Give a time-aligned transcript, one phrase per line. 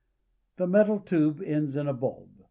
[0.57, 2.29] The metal tube ends in a bulb.